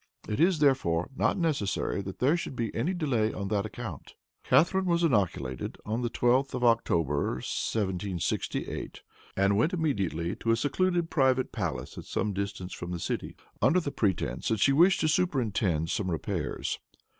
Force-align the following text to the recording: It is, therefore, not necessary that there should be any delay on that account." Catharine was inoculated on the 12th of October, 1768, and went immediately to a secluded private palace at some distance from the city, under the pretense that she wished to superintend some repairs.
It 0.27 0.39
is, 0.39 0.57
therefore, 0.57 1.11
not 1.15 1.37
necessary 1.37 2.01
that 2.01 2.17
there 2.17 2.35
should 2.35 2.55
be 2.55 2.73
any 2.73 2.91
delay 2.91 3.31
on 3.31 3.49
that 3.49 3.67
account." 3.67 4.15
Catharine 4.43 4.87
was 4.87 5.03
inoculated 5.03 5.77
on 5.85 6.01
the 6.01 6.09
12th 6.09 6.55
of 6.55 6.63
October, 6.63 7.33
1768, 7.35 9.03
and 9.37 9.57
went 9.57 9.73
immediately 9.73 10.35
to 10.37 10.49
a 10.49 10.57
secluded 10.57 11.11
private 11.11 11.51
palace 11.51 11.99
at 11.99 12.05
some 12.05 12.33
distance 12.33 12.73
from 12.73 12.89
the 12.89 12.99
city, 12.99 13.35
under 13.61 13.79
the 13.79 13.91
pretense 13.91 14.47
that 14.47 14.59
she 14.59 14.73
wished 14.73 15.01
to 15.01 15.07
superintend 15.07 15.91
some 15.91 16.09
repairs. 16.09 16.79